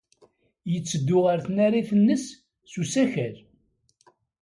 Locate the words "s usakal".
2.71-3.35